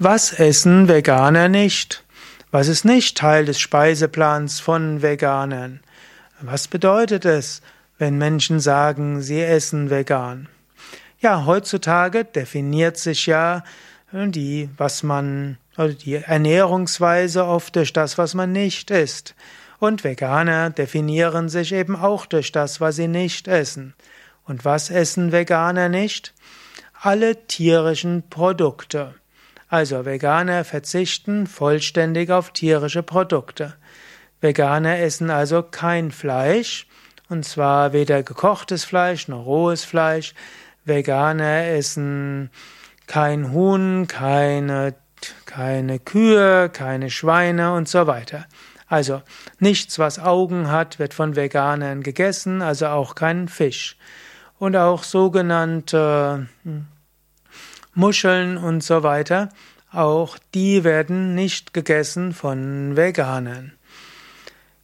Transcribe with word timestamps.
Was 0.00 0.32
essen 0.32 0.86
Veganer 0.86 1.48
nicht? 1.48 2.04
Was 2.52 2.68
ist 2.68 2.84
nicht 2.84 3.18
Teil 3.18 3.46
des 3.46 3.58
Speiseplans 3.58 4.60
von 4.60 5.02
Veganern? 5.02 5.80
Was 6.40 6.68
bedeutet 6.68 7.24
es, 7.24 7.62
wenn 7.98 8.16
Menschen 8.16 8.60
sagen, 8.60 9.22
sie 9.22 9.40
essen 9.40 9.90
vegan? 9.90 10.48
Ja, 11.18 11.46
heutzutage 11.46 12.24
definiert 12.24 12.96
sich 12.96 13.26
ja 13.26 13.64
äh, 14.12 14.28
die, 14.28 14.70
was 14.76 15.02
man, 15.02 15.58
also 15.74 15.96
die 15.98 16.14
Ernährungsweise 16.14 17.44
oft 17.44 17.74
durch 17.74 17.92
das, 17.92 18.18
was 18.18 18.34
man 18.34 18.52
nicht 18.52 18.92
isst. 18.92 19.34
Und 19.80 20.04
Veganer 20.04 20.70
definieren 20.70 21.48
sich 21.48 21.72
eben 21.72 21.96
auch 21.96 22.24
durch 22.26 22.52
das, 22.52 22.80
was 22.80 22.94
sie 22.94 23.08
nicht 23.08 23.48
essen. 23.48 23.94
Und 24.44 24.64
was 24.64 24.90
essen 24.90 25.32
Veganer 25.32 25.88
nicht? 25.88 26.34
Alle 27.02 27.48
tierischen 27.48 28.28
Produkte. 28.30 29.16
Also 29.68 30.06
Veganer 30.06 30.64
verzichten 30.64 31.46
vollständig 31.46 32.30
auf 32.30 32.52
tierische 32.52 33.02
Produkte. 33.02 33.74
Veganer 34.40 34.98
essen 34.98 35.30
also 35.30 35.62
kein 35.62 36.10
Fleisch, 36.10 36.86
und 37.28 37.44
zwar 37.44 37.92
weder 37.92 38.22
gekochtes 38.22 38.84
Fleisch 38.84 39.28
noch 39.28 39.44
rohes 39.44 39.84
Fleisch. 39.84 40.34
Veganer 40.84 41.66
essen 41.66 42.50
kein 43.06 43.52
Huhn, 43.52 44.06
keine, 44.08 44.94
keine 45.44 45.98
Kühe, 45.98 46.70
keine 46.70 47.10
Schweine 47.10 47.74
und 47.74 47.88
so 47.88 48.06
weiter. 48.06 48.46
Also 48.86 49.20
nichts, 49.58 49.98
was 49.98 50.18
Augen 50.18 50.70
hat, 50.70 50.98
wird 50.98 51.12
von 51.12 51.36
Veganern 51.36 52.02
gegessen, 52.02 52.62
also 52.62 52.86
auch 52.86 53.14
kein 53.14 53.48
Fisch. 53.48 53.98
Und 54.58 54.76
auch 54.76 55.02
sogenannte 55.02 56.48
hm, 56.64 56.86
Muscheln 57.98 58.56
und 58.56 58.84
so 58.84 59.02
weiter, 59.02 59.48
auch 59.92 60.38
die 60.54 60.84
werden 60.84 61.34
nicht 61.34 61.74
gegessen 61.74 62.32
von 62.32 62.96
Veganern. 62.96 63.72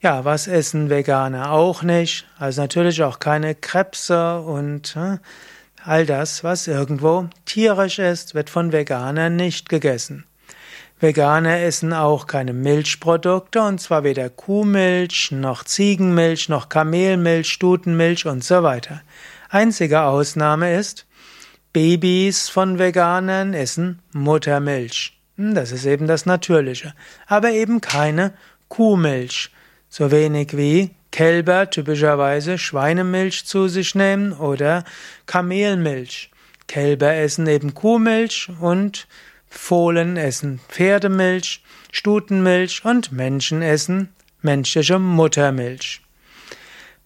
Ja, 0.00 0.24
was 0.24 0.46
essen 0.46 0.88
Veganer 0.88 1.52
auch 1.52 1.82
nicht? 1.82 2.26
Also 2.38 2.62
natürlich 2.62 3.02
auch 3.02 3.18
keine 3.18 3.54
Krebse 3.54 4.40
und 4.40 4.96
äh, 4.96 5.18
all 5.84 6.06
das, 6.06 6.42
was 6.42 6.66
irgendwo 6.66 7.28
tierisch 7.44 7.98
ist, 7.98 8.34
wird 8.34 8.48
von 8.48 8.72
Veganern 8.72 9.36
nicht 9.36 9.68
gegessen. 9.68 10.24
Veganer 10.98 11.60
essen 11.60 11.92
auch 11.92 12.26
keine 12.26 12.54
Milchprodukte, 12.54 13.60
und 13.60 13.80
zwar 13.80 14.04
weder 14.04 14.30
Kuhmilch, 14.30 15.32
noch 15.32 15.64
Ziegenmilch, 15.64 16.48
noch 16.48 16.70
Kamelmilch, 16.70 17.48
Stutenmilch 17.50 18.24
und 18.26 18.42
so 18.42 18.62
weiter. 18.62 19.02
Einzige 19.50 20.02
Ausnahme 20.02 20.74
ist, 20.74 21.04
Babys 21.72 22.50
von 22.50 22.78
Veganern 22.78 23.54
essen 23.54 24.00
Muttermilch. 24.12 25.18
Hm, 25.36 25.54
das 25.54 25.72
ist 25.72 25.86
eben 25.86 26.06
das 26.06 26.26
Natürliche. 26.26 26.94
Aber 27.26 27.50
eben 27.50 27.80
keine 27.80 28.34
Kuhmilch. 28.68 29.50
So 29.88 30.10
wenig 30.10 30.56
wie 30.56 30.90
Kälber 31.10 31.70
typischerweise 31.70 32.58
Schweinemilch 32.58 33.46
zu 33.46 33.68
sich 33.68 33.94
nehmen 33.94 34.32
oder 34.32 34.84
Kamelmilch. 35.26 36.30
Kälber 36.68 37.14
essen 37.14 37.46
eben 37.46 37.74
Kuhmilch 37.74 38.50
und 38.60 39.06
Fohlen 39.48 40.16
essen 40.16 40.60
Pferdemilch, 40.68 41.62
Stutenmilch 41.90 42.84
und 42.84 43.12
Menschen 43.12 43.60
essen 43.60 44.08
menschliche 44.40 44.98
Muttermilch. 44.98 46.00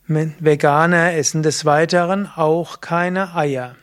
Veganer 0.06 1.14
essen 1.14 1.42
des 1.42 1.64
Weiteren 1.64 2.27
auch 2.27 2.80
keine 2.80 3.34
Eier. 3.34 3.75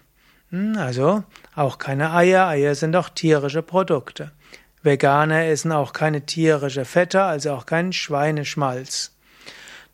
Hm, 0.54 0.78
also 0.78 1.24
auch 1.56 1.80
keine 1.80 2.14
Eier, 2.14 2.48
Eier 2.48 2.76
sind 2.76 2.96
auch 2.96 3.10
tierische 3.10 3.64
Produkte. 3.64 4.32
Veganer 4.84 5.46
essen 5.46 5.72
auch 5.72 5.94
keine 5.94 6.28
tierische 6.28 6.86
Fette, 6.86 7.24
also 7.24 7.54
auch 7.54 7.66
keinen 7.66 7.92
Schweineschmalz. 7.92 9.16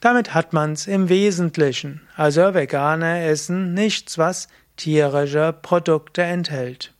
Damit 0.01 0.33
hat 0.33 0.51
man's 0.51 0.85
im 0.87 1.07
Wesentlichen. 1.07 2.01
Also 2.17 2.53
Veganer 2.53 3.21
essen 3.21 3.73
nichts, 3.73 4.17
was 4.17 4.49
tierische 4.75 5.53
Produkte 5.53 6.23
enthält. 6.23 6.93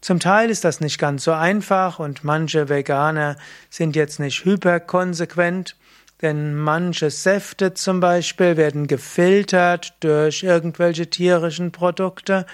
Zum 0.00 0.18
Teil 0.18 0.50
ist 0.50 0.64
das 0.64 0.80
nicht 0.80 0.98
ganz 0.98 1.22
so 1.22 1.32
einfach 1.32 2.00
und 2.00 2.24
manche 2.24 2.68
Veganer 2.68 3.36
sind 3.68 3.94
jetzt 3.94 4.18
nicht 4.18 4.44
hyperkonsequent, 4.44 5.76
denn 6.22 6.54
manche 6.54 7.10
Säfte 7.10 7.74
zum 7.74 8.00
Beispiel 8.00 8.56
werden 8.56 8.86
gefiltert 8.86 9.94
durch 10.00 10.42
irgendwelche 10.42 11.08
tierischen 11.08 11.72
Produkte. 11.72 12.46